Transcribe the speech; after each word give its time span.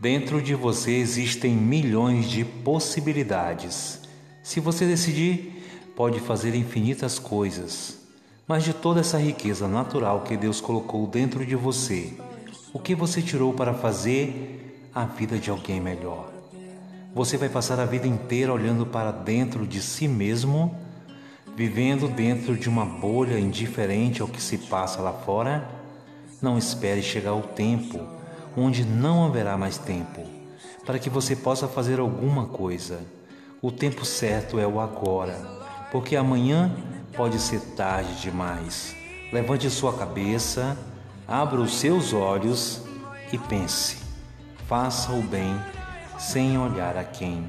Dentro 0.00 0.40
de 0.40 0.54
você 0.54 0.92
existem 0.92 1.52
milhões 1.56 2.30
de 2.30 2.44
possibilidades. 2.44 4.00
Se 4.44 4.60
você 4.60 4.86
decidir, 4.86 5.90
pode 5.96 6.20
fazer 6.20 6.54
infinitas 6.54 7.18
coisas. 7.18 7.98
Mas 8.46 8.62
de 8.62 8.72
toda 8.72 9.00
essa 9.00 9.18
riqueza 9.18 9.66
natural 9.66 10.20
que 10.20 10.36
Deus 10.36 10.60
colocou 10.60 11.04
dentro 11.08 11.44
de 11.44 11.56
você, 11.56 12.12
o 12.72 12.78
que 12.78 12.94
você 12.94 13.20
tirou 13.20 13.52
para 13.52 13.74
fazer 13.74 14.88
a 14.94 15.04
vida 15.04 15.36
de 15.36 15.50
alguém 15.50 15.80
melhor? 15.80 16.32
Você 17.12 17.36
vai 17.36 17.48
passar 17.48 17.80
a 17.80 17.84
vida 17.84 18.06
inteira 18.06 18.52
olhando 18.52 18.86
para 18.86 19.10
dentro 19.10 19.66
de 19.66 19.82
si 19.82 20.06
mesmo, 20.06 20.76
vivendo 21.56 22.06
dentro 22.06 22.56
de 22.56 22.68
uma 22.68 22.84
bolha 22.84 23.36
indiferente 23.36 24.22
ao 24.22 24.28
que 24.28 24.40
se 24.40 24.58
passa 24.58 25.02
lá 25.02 25.12
fora? 25.12 25.68
Não 26.40 26.56
espere 26.56 27.02
chegar 27.02 27.34
o 27.34 27.42
tempo 27.42 28.17
onde 28.58 28.84
não 28.84 29.24
haverá 29.24 29.56
mais 29.56 29.78
tempo, 29.78 30.22
para 30.84 30.98
que 30.98 31.08
você 31.08 31.36
possa 31.36 31.68
fazer 31.68 32.00
alguma 32.00 32.46
coisa. 32.46 33.00
O 33.62 33.70
tempo 33.70 34.04
certo 34.04 34.58
é 34.58 34.66
o 34.66 34.80
agora, 34.80 35.36
porque 35.90 36.16
amanhã 36.16 36.70
pode 37.16 37.38
ser 37.38 37.60
tarde 37.76 38.20
demais. 38.20 38.94
Levante 39.32 39.68
sua 39.70 39.92
cabeça, 39.92 40.76
abra 41.26 41.60
os 41.60 41.78
seus 41.78 42.12
olhos 42.12 42.82
e 43.32 43.38
pense. 43.38 43.98
Faça 44.66 45.12
o 45.12 45.22
bem 45.22 45.58
sem 46.18 46.58
olhar 46.58 46.96
a 46.96 47.04
quem. 47.04 47.44